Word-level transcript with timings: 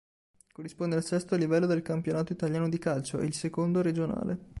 Corrisponde 0.51 0.95
al 0.95 1.03
sesto 1.03 1.35
livello 1.35 1.67
del 1.67 1.83
campionato 1.83 2.33
italiano 2.33 2.67
di 2.67 2.79
calcio, 2.79 3.19
e 3.19 3.25
il 3.27 3.35
secondo 3.35 3.83
regionale. 3.83 4.49